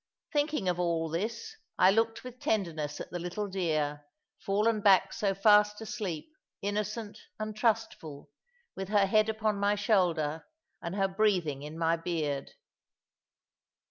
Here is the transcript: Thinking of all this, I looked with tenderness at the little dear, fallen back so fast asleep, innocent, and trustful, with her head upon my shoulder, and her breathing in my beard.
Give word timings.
Thinking 0.33 0.67
of 0.67 0.79
all 0.79 1.09
this, 1.09 1.55
I 1.77 1.91
looked 1.91 2.23
with 2.23 2.39
tenderness 2.39 2.99
at 2.99 3.11
the 3.11 3.19
little 3.19 3.47
dear, 3.47 4.07
fallen 4.39 4.81
back 4.81 5.13
so 5.13 5.35
fast 5.35 5.79
asleep, 5.79 6.27
innocent, 6.59 7.19
and 7.39 7.55
trustful, 7.55 8.31
with 8.75 8.89
her 8.89 9.05
head 9.05 9.29
upon 9.29 9.59
my 9.59 9.75
shoulder, 9.75 10.47
and 10.81 10.95
her 10.95 11.07
breathing 11.07 11.61
in 11.61 11.77
my 11.77 11.97
beard. 11.97 12.53